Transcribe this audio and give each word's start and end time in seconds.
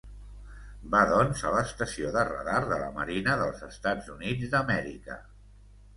Va 0.93 1.01
doncs 1.09 1.43
a 1.49 1.51
l'estació 1.57 2.13
de 2.17 2.23
radar 2.29 2.57
de 2.71 2.79
la 2.85 2.89
Marina 2.97 3.35
dels 3.43 3.61
Estats 3.71 4.11
Units 4.19 4.55
d'Amèrica. 4.57 5.19